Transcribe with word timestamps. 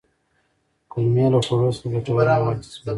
کولمې 0.91 1.25
له 1.33 1.39
خوړو 1.45 1.69
څخه 1.77 1.87
ګټور 1.93 2.25
مواد 2.39 2.57
جذبوي 2.63 2.87